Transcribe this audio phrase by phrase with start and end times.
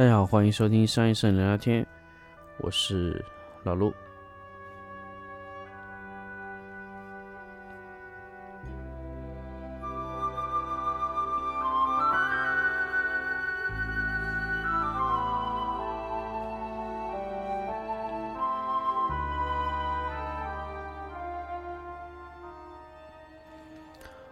[0.00, 1.86] 大家好，欢迎收听商业摄影聊聊天，
[2.56, 3.22] 我是
[3.62, 3.92] 老陆。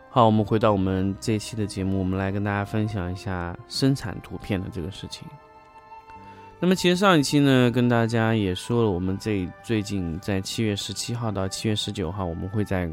[0.09, 5.29] 好，我们回到我们这期的节目，我们来跟大家分享一下生产图片的这个事情。
[6.61, 12.91] 那么，其实上一期呢，跟大家也说了，我们这最近在七月十七号到七月十九号，我们会在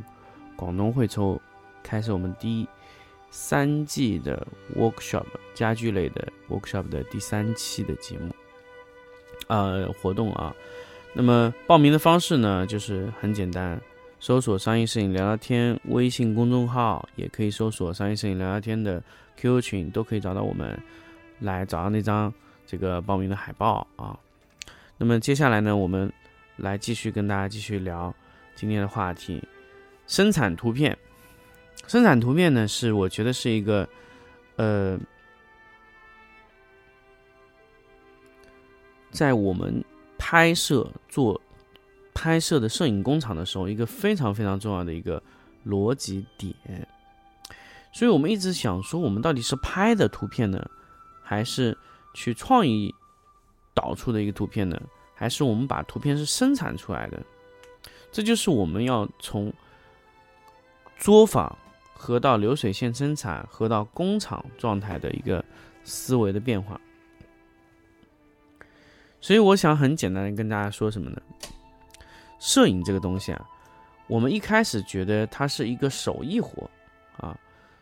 [0.56, 1.42] 广东惠州
[1.82, 2.68] 开设我们第
[3.32, 8.30] 三季的 workshop 家具类的 workshop 的第三期的节目，
[9.48, 10.56] 呃，活动啊。
[11.14, 13.82] 那么报名的方式呢，就是很简单。
[14.20, 19.02] 搜索“商业摄影聊聊天”微信公众号，也可以搜索“商业摄影聊聊天”的
[19.38, 20.80] QQ 群，都可以找到我们，
[21.40, 22.34] 来找到那张
[22.66, 24.18] 这个报名的海报啊。
[24.98, 26.12] 那么接下来呢，我们
[26.58, 28.14] 来继续跟大家继续聊
[28.56, 29.42] 今天的话题：
[30.08, 30.98] 生产图片。
[31.88, 33.88] 生产图片呢，是我觉得是一个
[34.56, 35.00] 呃，
[39.12, 39.84] 在我们
[40.18, 41.42] 拍摄做。
[42.18, 45.22] 拍摄的摄影工厂的时候，一个非常非常重要的一个
[45.68, 46.56] 逻辑点，
[47.92, 50.66] 所以我们一直想说，我们到底是拍的图片呢，
[51.22, 51.78] 还是
[52.16, 52.92] 去创意
[53.76, 54.82] 导出的一个图片呢，
[55.14, 57.22] 还是我们把图片是生产出来的？
[58.12, 59.54] 这就是我们要从
[60.98, 61.56] 作坊
[61.94, 65.44] 和到流水线生产和到工厂状态的一个
[65.84, 66.80] 思维的变化。
[69.20, 71.22] 所以我想很简单的跟大家说什么呢？
[72.40, 73.46] 摄影这个东西啊，
[74.08, 76.70] 我们一开始觉得它是一个手艺活，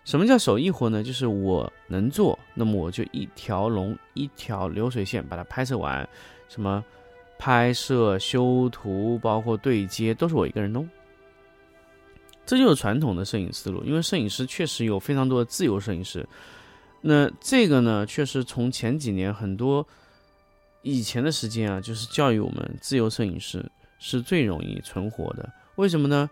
[0.03, 1.03] 什么叫手艺活呢？
[1.03, 6.07] 就是我能做，那么我就一条龙、一条流水线把它拍摄完，
[6.49, 6.83] 什么
[7.37, 10.87] 拍摄、修图，包括对接，都是我一个人弄。
[12.45, 16.27] 这就是传统的摄影思路，因为摄影师确实有非常多的自由摄影师。
[17.01, 19.85] 那这个呢，确实从前几年很多
[20.81, 23.65] 以前的时间啊，就是教育我们自由摄影师。
[24.05, 26.29] 是最容易存活的，为什么呢？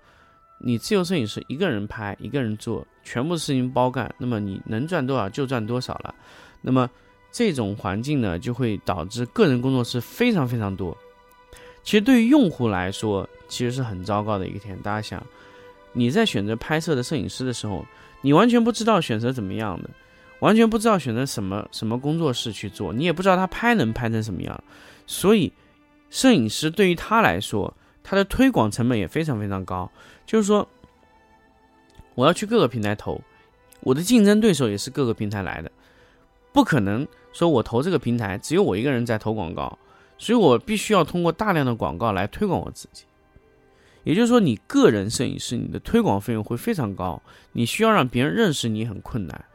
[0.63, 6.13] 你自由摄影师一个人拍，一个人做，全部事情包干，那么你能赚多少就赚多少了。
[6.61, 6.89] 那么
[7.31, 10.95] 这种环境呢，就会导致个人工作室非常非常多。
[11.83, 14.77] 其实对于用户来说，其实是很糟糕的一个天。
[14.81, 15.25] 大家想，
[15.93, 17.85] 你在选择拍摄的摄影师的时候，
[18.21, 19.89] 你完全不知道选择怎么样的，
[20.39, 24.63] 完全不知道选择什么什么工作室去做，你也不知道他拍能拍成什么样，
[25.05, 25.51] 所以。
[26.13, 29.91] 摄影师对于他来说，他的推广成本也非常非常高。
[30.25, 30.67] 就是说，
[32.15, 33.21] 我要去各个平台投，
[33.81, 35.71] 我的竞争对手也是各个平台来的，
[36.53, 39.77] 不可能说我投这个平台只有我一个人在投广告，
[40.17, 43.03] 所以我必须要通过大量的广告来推广我自己。
[44.03, 49.45] 也就是说，你个人摄影师，你的推广费用会非常高，你需要让别人认识你很困难，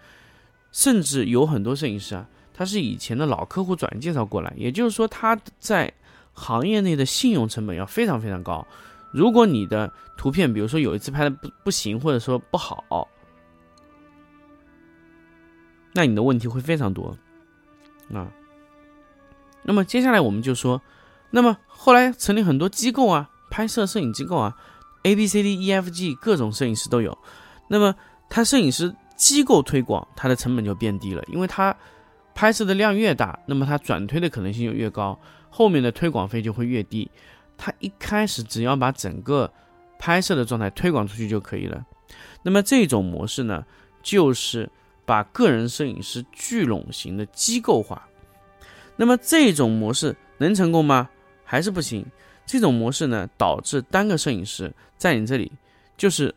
[0.70, 5.92] 甚至有很多摄影师啊，他是以前的老客户转介绍过来，也就是说他在。
[6.36, 8.64] 行业内的信用成本要非常非常高，
[9.10, 13.08] 如果你的图片，比如说有一次拍的不不行，或者说不好，
[15.92, 17.16] 那你的问题会非常多
[18.12, 18.30] 啊。
[19.62, 20.80] 那么接下来我们就说，
[21.30, 24.54] 那么后来成立很多机构啊，拍摄摄影机构啊
[25.02, 27.16] ，A B C D E F G 各种摄影师都有。
[27.69, 27.94] 那么
[28.28, 31.75] 他摄影师机构推广，它的成本就变低了，因为他
[32.36, 35.19] 拍摄的量越大，那么它转推的可能性就越高。
[35.48, 37.10] 后面的推广费就会越低，
[37.56, 39.50] 他一开始只要把整个
[39.98, 41.82] 拍摄的状态推广出去就可以了。
[42.43, 43.64] 那么这种模式呢，
[44.02, 44.70] 就是
[45.06, 48.06] 把个人摄影师聚拢型的机构化。
[48.96, 51.08] 那么这种模式能成功吗？
[51.43, 52.05] 还是不行？
[52.44, 55.50] 这种模式呢，导致单个摄影师在你这里
[55.96, 56.34] 就是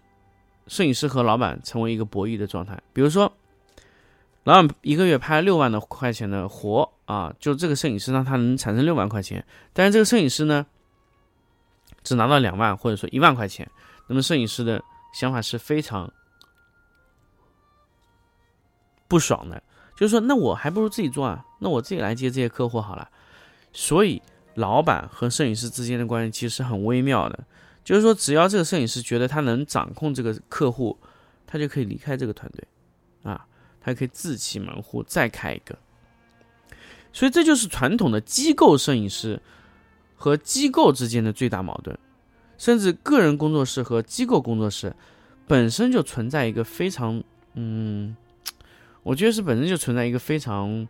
[0.67, 2.79] 摄影师和老板成为一个博弈的状态。
[2.93, 3.29] 比如说。
[4.49, 10.65] 老板一个月拍六万的块钱的活啊，就这个摄影师呢，他能产生六万块钱，但是这个摄影师呢，
[12.03, 13.69] 只拿到两万或者说一万块钱，
[14.07, 14.81] 那么摄影师的
[15.13, 16.11] 想法是非常
[19.07, 19.61] 不爽的，
[19.95, 23.07] 就是说，那我还不如自己做啊，那我自己来接这些客户好了。
[23.71, 24.19] 所以，
[24.55, 27.45] 老板和摄影师之间的关系其实很微妙的，
[27.83, 30.97] 就是说，只要这个摄影师觉得他能掌控这个客户，
[31.45, 32.67] 他就可以离开这个团队
[33.21, 33.45] 啊。
[33.81, 35.77] 还可以自起门户，再开一个。
[37.11, 39.41] 所以这就是传统的机构摄影师
[40.15, 41.97] 和机构之间的最大矛盾，
[42.57, 44.95] 甚至个人工作室和机构工作室
[45.47, 47.23] 本身就存在一个非常，
[47.55, 48.15] 嗯，
[49.01, 50.87] 我觉得是本身就存在一个非常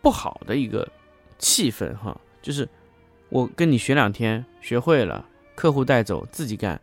[0.00, 0.90] 不好的一个
[1.38, 2.66] 气氛哈，就是
[3.28, 6.80] 我跟你学两天，学会了，客户带走，自己干，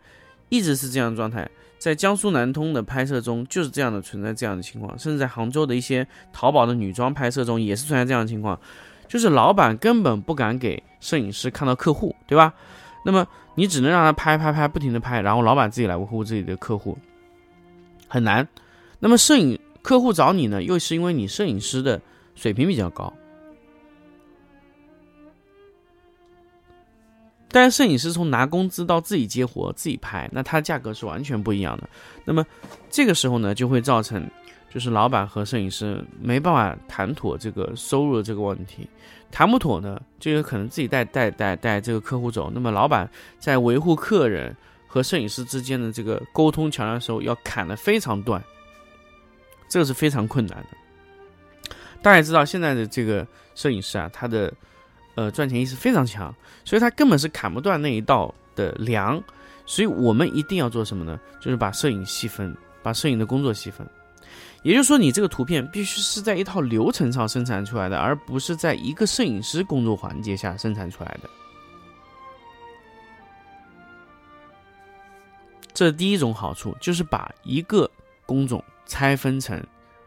[0.49, 1.49] 一直是这样的状态。
[1.77, 8.59] 在江苏南通的拍摄中，就是这样的存在这样的情况，甚至在杭州的一些淘宝的女装拍摄中，也是存在这样的情况，
[9.07, 12.51] 就是老板根本不敢给摄影师看到客户，对吧？
[13.05, 16.97] 那么你只能让他拍拍拍，不停的拍，然后老板自己来维护自己的客户，
[18.07, 18.47] 很难。
[18.99, 22.01] 那么摄影客户找你呢，又是因为你摄影师的
[22.33, 23.13] 水平比较高。
[27.49, 31.89] 但是摄影师从拿工资到自己接活、自己拍，那他价格是完全不一样的。
[32.25, 32.45] 那么
[32.89, 34.29] 这个时候呢，就会造成
[34.69, 38.85] 就是老板和摄影师没办法谈妥这个收入的这个问题，
[39.31, 42.51] 谈不妥呢，就有可能自己带带带带这个客户走。
[42.53, 43.09] 那么老板
[43.39, 44.53] 在维护客人
[44.85, 48.43] 和摄影师之间的这个沟通桥梁的时候，要砍得非常断，
[49.69, 51.71] 这个是非常困难的。
[52.01, 54.53] 大家知道，现在的这个摄影师啊，他的。
[55.17, 56.31] 呃，赚钱意识非常强，
[56.63, 59.19] 所以他根本是砍不断那一道的梁，
[59.65, 61.19] 所以我们一定要做什么呢？
[61.41, 63.85] 就是把摄影细分，把摄影的工作细分。
[64.61, 71.27] 也就是说，你这个图片必须是在一套流程上生产出来的，而不是在一个摄影师工作环节下生产出来的。
[75.73, 77.89] 这第一种好处就是把一个
[78.27, 79.59] 工种拆分成，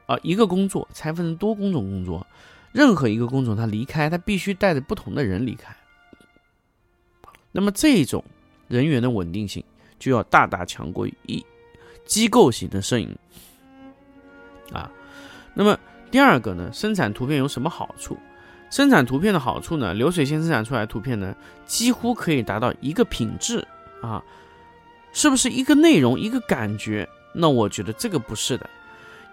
[0.06, 2.24] 啊，一个工作拆分成多工种工作。
[2.72, 5.74] 任何一个工种，他离开，他必须带着不同的人离开。
[7.50, 8.24] 那么这种
[8.68, 9.64] 人员的稳定性
[9.98, 11.44] 就要大大强过于一
[12.04, 13.16] 机构型的摄影
[14.72, 14.88] 啊。
[15.52, 15.76] 那么
[16.12, 18.16] 第二个呢，生产图片有什么好处？
[18.70, 21.34] 生产图片的好处呢，流水线生产出来的图片呢，
[21.66, 23.66] 几乎可以达到一个品质
[24.00, 24.22] 啊，
[25.12, 27.08] 是不是一个内容一个感觉？
[27.34, 28.70] 那我觉得这个不是的，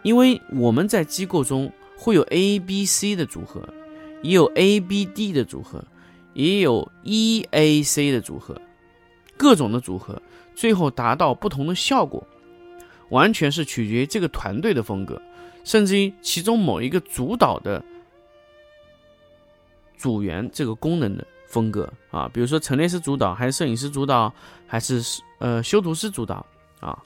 [0.02, 1.72] 因为我们在机构中。
[1.98, 3.68] 会有 A、B、C 的组合，
[4.22, 5.84] 也有 A、B、D 的组合，
[6.34, 8.56] 也有 E、A、C 的组合，
[9.36, 10.22] 各种的组合，
[10.56, 12.26] 最后达到不同的效果，
[13.10, 15.22] 完全是取决于这个团队的风格，
[15.64, 17.84] 甚至于其中某一个主导的
[19.98, 24.32] 组员这个功能的风格啊，比如说陈列师主导，还是摄影师主导，
[24.68, 25.02] 还是
[25.40, 26.46] 呃修图师主导
[26.80, 26.98] 啊。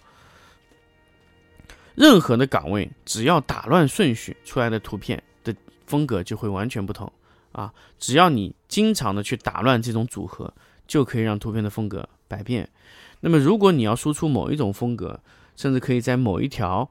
[1.96, 5.54] 任何的岗位，只要打乱顺序出来的图片的
[5.86, 7.12] 风格就会完全不同
[7.52, 7.74] 啊！
[8.00, 10.54] 只要你经常的去打乱这种组合，
[10.88, 12.68] 就可以让图片的风格百变。
[13.20, 15.20] 那么，如果你要输出某一种风格，
[15.56, 16.90] 甚至可以在某一条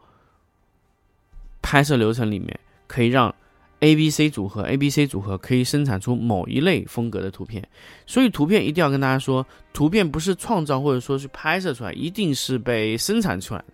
[1.62, 3.34] 拍摄流程里面，可以让
[3.80, 7.66] A、B、C 组合、A、B、C 组合可以生产出某一类风格的图片。
[8.06, 13.66] 所以，图片一定要跟大家说，图片不是创造或者说是拍摄出来，一定是被生产出来的。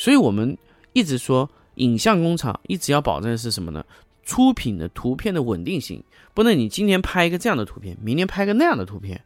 [0.00, 0.56] 所以我们
[0.94, 3.84] 一直说，影像工厂一直要保证的是什么呢？
[4.24, 6.02] 出品的图片的稳定性，
[6.32, 9.22] 不能你今天拍一个这样的图片，明天拍个那样的图片，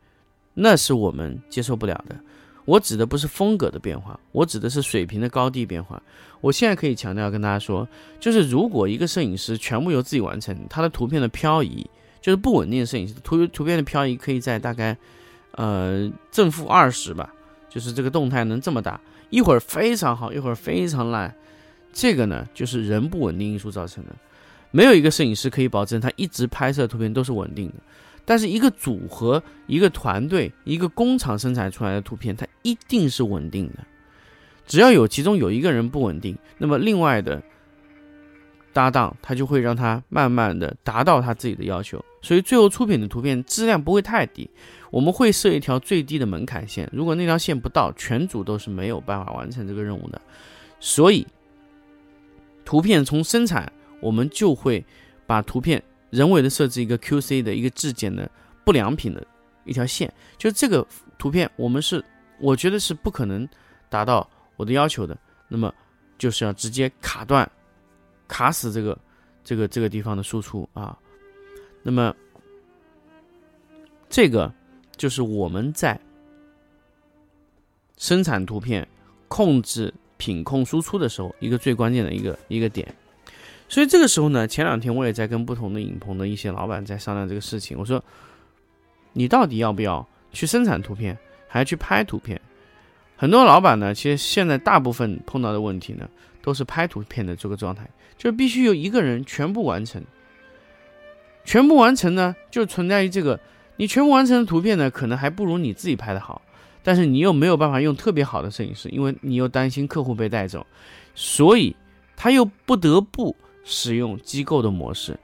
[0.54, 2.16] 那是我们接受不了的。
[2.64, 6.02] 我指的不是风格的变化，我指的是水平的高低变化。
[6.40, 7.86] 我现在可以强调跟大家说，
[8.18, 11.86] 就是如果一个摄影师全部由自己完成，他的图片的漂移，
[12.20, 14.96] 就是不稳定的摄影师图图片的漂移可以在大概
[15.52, 17.32] 呃正负二十吧，
[17.70, 19.00] 就是这个动态能这么大。
[19.34, 21.34] 一会儿非常好，一会儿非常烂，
[21.92, 24.14] 这个呢就是人不稳定因素造成的。
[24.70, 27.74] 没有一个摄影师可以保证他一直拍摄的图片都是稳定的，
[28.24, 33.80] 但是一个组合、一个团队、一个工厂生产出来的图片，它一定是稳定的。
[34.66, 37.42] 只要有其中有一个人不稳定，那么另外的
[38.72, 44.50] 搭档他就会让他慢慢的达到他自己的要求，所以最后出品的图片质量不会太低。
[44.90, 50.20] 我们会设一条最低的门槛线，如果那条线不到，全组都是没有办法完成这个任务的。
[50.78, 51.26] 所以，
[52.64, 54.84] 图片从生产，我们就会
[55.26, 58.30] 把图片人为的设置一个 QC 的一个质检的
[58.64, 59.26] 不良品的
[59.64, 60.86] 一条线，就这个
[61.18, 62.04] 图片，我们是
[62.38, 63.48] 我觉得是不可能
[63.88, 65.74] 达到我的要求的，那么
[66.16, 67.50] 就是要直接卡断、
[68.28, 68.96] 卡死这个
[69.42, 70.96] 这个这个地方的输出啊。
[71.84, 72.12] 那么
[74.10, 74.52] 这个。
[74.96, 76.00] 就是我们在
[77.96, 78.86] 生产图片、
[79.26, 82.94] 控制品控输出的时候，一个最关键的一个一个点。
[83.68, 87.76] 所以这个时候呢，前两天我也在跟不同的影棚的一些老板在商量这个事情。
[87.76, 88.02] 我说，
[89.14, 92.40] 你到底要不要去生产图片，还要去拍图片？
[93.16, 96.08] 很多老板呢，其实现在大部分碰到的问题呢，
[96.40, 97.84] 都是拍图片的这个状态，
[98.16, 100.00] 就必须有一个人全部完成。
[101.44, 103.38] 全部完成呢，就存在于这个。
[103.76, 106.40] 你全部完成的图片呢，可能还不如你自己拍的好，
[106.84, 110.64] 但是你又没有办法用特别好的摄影师，因为你又担心客户被带走，
[111.12, 111.74] 所以
[112.14, 113.34] 他又不得不
[113.64, 115.18] 使用机构的模式，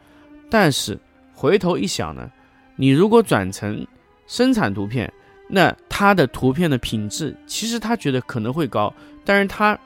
[0.50, 0.98] 但是
[1.32, 2.28] 回头一想呢，
[2.74, 3.86] 你如果转成
[4.26, 5.12] 生产图片，
[5.46, 8.92] 那它的图片的品质其实他觉得可能会高，
[9.24, 9.78] 但是他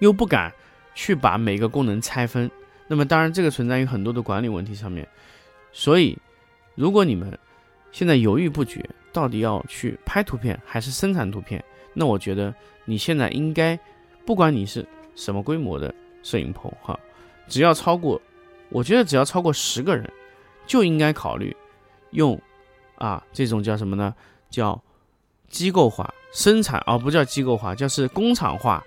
[0.00, 0.52] 又不敢
[0.92, 2.50] 去把每个功能拆分。
[2.88, 5.06] 那么当然这个存在于很多的管理问题上面。
[5.72, 6.16] 所以，
[6.74, 7.38] 如果你们
[7.92, 11.62] 现在犹豫不决，到底要去拍图片还是生产图片，
[11.94, 12.54] 那我觉得
[12.84, 13.78] 你现在应该，
[14.24, 16.98] 不管你是什么规模的摄影棚哈，
[17.48, 18.20] 只要超过，
[18.68, 20.10] 我觉得只要超过十个人，
[20.66, 21.56] 就应该考虑
[22.10, 22.40] 用
[22.96, 24.14] 啊这种叫什么呢？
[24.50, 24.80] 叫
[25.48, 28.84] 机构化生产，而不叫机构化，叫是工厂化，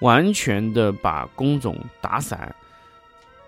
[0.00, 2.54] 完全的把工种打散，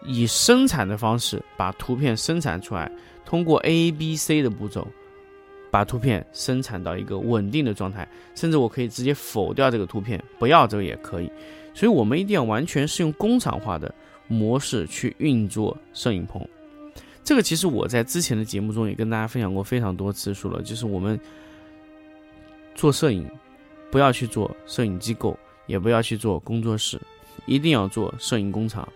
[0.04, 2.90] 以生产的方式把图片生产出来，
[3.24, 4.86] 通过 A、B、C 的步骤，
[5.70, 11.30] 把图片生产到一个稳定的状态，甚至我可以直接否掉这个图片，不要这个也可以。
[11.72, 13.92] 所以，我们一定要完全是用工厂化的
[14.28, 16.46] 模式去运作摄影棚。
[17.24, 21.18] 这个其实我在之前的节目中也跟大家分享过非常多次数了，就是我们
[22.74, 23.28] 做摄影，
[23.90, 27.00] 不要去做摄影机构，也不要去做工作室，
[27.46, 28.86] 一定要做摄影工厂。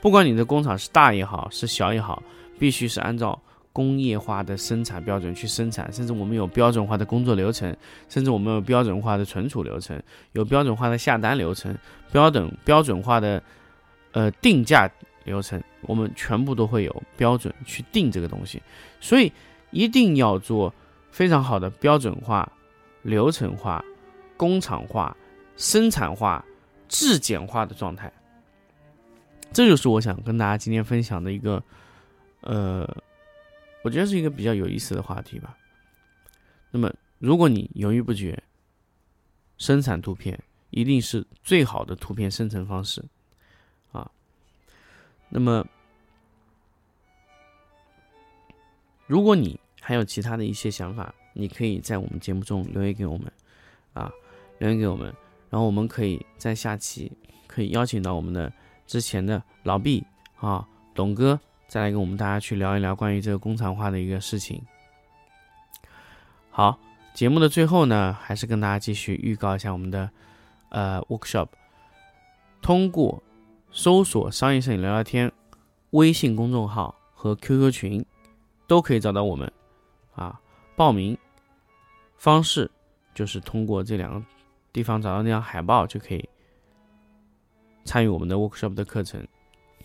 [0.00, 2.22] 不管你的工厂是大也好，是小也好，
[2.58, 3.40] 必须是按照
[3.72, 7.76] 工业化的生产标准去生产，甚至我们有标准化的工作流程，
[8.08, 10.00] 甚至我们有标准化的存储流程，
[10.32, 11.76] 有标准化的下单流程，
[12.12, 13.42] 标准标准化的
[14.12, 14.90] 呃定价
[15.24, 18.62] 流程，我们全部都会有标准去定这个东西。
[19.00, 19.32] 所以
[19.70, 20.72] 一定要做
[21.10, 22.50] 非常好的标准化、
[23.02, 23.84] 流程化、
[24.36, 25.16] 工厂化、
[25.56, 26.44] 生产化、
[26.88, 28.10] 质检化的状态。
[29.50, 31.60] 这就是我想跟大家今天分享的一个，
[32.42, 32.88] 呃，
[33.82, 35.56] 我觉得是一个比较有意思的话题吧。
[36.70, 38.40] 那么，如果你犹豫不决，
[39.56, 40.38] 生产图片
[40.70, 43.04] 一定是最好的图片生成方式
[43.90, 44.08] 啊。
[45.28, 45.66] 那么，
[49.06, 53.32] 如果你还有其他的一些想法，你可以在我们节目中留言给我们
[53.94, 54.12] 啊，
[54.58, 55.12] 留言给我们，
[55.50, 57.10] 然后我们可以在下期
[57.48, 58.52] 可以邀请到我们的。
[58.88, 60.04] 之前的老毕
[60.40, 64.60] 啊，董哥再来跟我们大家去聊一聊关于这个工厂化的一个事情。
[66.50, 66.76] 好，
[67.12, 70.10] 节目的最后呢，还是跟大家继续预告一下我们的
[70.70, 71.48] 呃 workshop。
[72.62, 73.22] 通过
[73.70, 75.30] 搜索“商业摄影聊聊天”
[75.90, 78.04] 微信公众号和 QQ 群，
[78.66, 79.52] 都可以找到我们
[80.14, 80.40] 啊。
[80.74, 81.16] 报名
[82.16, 82.70] 方式
[83.14, 84.24] 就是通过这两个
[84.72, 86.28] 地方找到那张海报就可以。
[87.88, 89.26] 参与我们的 workshop 的课程，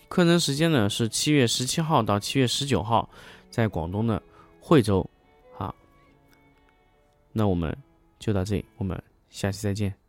[0.10, 3.10] 课程时间呢是七月十七号到七月十九号，
[3.50, 4.22] 在广东的
[4.60, 5.10] 惠州，
[5.58, 5.74] 好，
[7.32, 7.74] 那我们
[8.20, 10.03] 就到这里，我们下期再见。